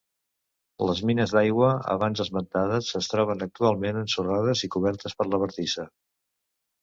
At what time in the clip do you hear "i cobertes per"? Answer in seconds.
4.69-5.27